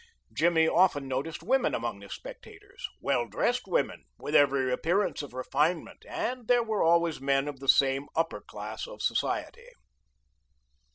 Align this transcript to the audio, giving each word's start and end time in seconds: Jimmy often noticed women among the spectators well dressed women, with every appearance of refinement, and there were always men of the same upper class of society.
Jimmy 0.33 0.67
often 0.67 1.07
noticed 1.07 1.43
women 1.43 1.75
among 1.75 1.99
the 1.99 2.09
spectators 2.09 2.89
well 3.01 3.27
dressed 3.27 3.67
women, 3.67 4.05
with 4.17 4.33
every 4.33 4.71
appearance 4.73 5.21
of 5.21 5.31
refinement, 5.35 6.03
and 6.09 6.47
there 6.47 6.63
were 6.63 6.81
always 6.81 7.21
men 7.21 7.47
of 7.47 7.59
the 7.59 7.69
same 7.69 8.07
upper 8.15 8.41
class 8.41 8.87
of 8.87 9.03
society. 9.03 9.67